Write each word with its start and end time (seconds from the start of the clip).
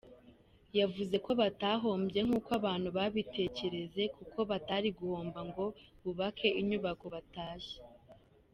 Yavuze 0.79 1.15
ko 1.25 1.31
batahombye 1.41 2.19
nk’uko 2.25 2.49
abantu 2.59 2.87
babitekereza, 2.97 4.01
kuko 4.17 4.39
batari 4.49 4.89
guhomba 4.97 5.39
ngo 5.49 5.65
bubake 6.03 6.47
inyubako 6.61 7.05
batashye. 7.15 7.77